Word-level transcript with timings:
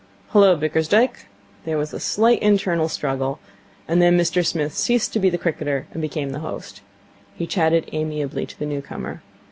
'Hullo, 0.29 0.55
Bickersdyke.' 0.57 1.27
There 1.63 1.77
was 1.77 1.93
a 1.93 1.99
slight 1.99 2.41
internal 2.41 2.89
struggle, 2.89 3.37
and 3.87 4.01
then 4.01 4.17
Mr 4.17 4.43
Smith 4.43 4.73
ceased 4.75 5.13
to 5.13 5.19
be 5.19 5.29
the 5.29 5.37
cricketer 5.37 5.85
and 5.93 6.01
became 6.01 6.31
the 6.31 6.39
host. 6.39 6.81
He 7.35 7.45
chatted 7.45 7.87
amiably 7.91 8.47
to 8.47 8.57
the 8.57 8.65
new 8.65 8.81
comer. 8.81 9.21